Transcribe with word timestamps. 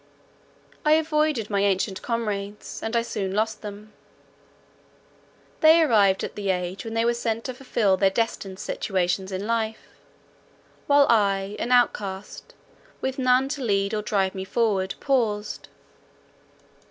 I 0.83 0.93
avoided 0.93 1.51
my 1.51 1.59
ancient 1.61 2.01
comrades, 2.01 2.81
and 2.81 2.95
I 2.95 3.03
soon 3.03 3.35
lost 3.35 3.61
them. 3.61 3.93
They 5.59 5.79
arrived 5.79 6.23
at 6.23 6.33
the 6.35 6.49
age 6.49 6.83
when 6.83 6.95
they 6.95 7.05
were 7.05 7.13
sent 7.13 7.43
to 7.43 7.53
fulfil 7.53 7.97
their 7.97 8.09
destined 8.09 8.57
situations 8.57 9.31
in 9.31 9.45
life; 9.45 9.89
while 10.87 11.05
I, 11.07 11.55
an 11.59 11.71
outcast, 11.71 12.55
with 12.99 13.19
none 13.19 13.47
to 13.49 13.61
lead 13.61 13.93
or 13.93 14.01
drive 14.01 14.33
me 14.33 14.43
forward, 14.43 14.95
paused. 14.99 15.67